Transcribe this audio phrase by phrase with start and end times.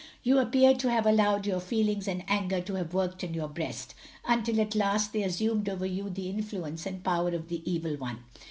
[0.23, 3.93] You appear to have allowed your feelings and anger to have worked in your breast,
[4.25, 8.17] until at last they assumed over you the influence and power of the Evil One.